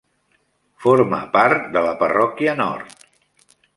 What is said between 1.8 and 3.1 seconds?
la parròquia nord.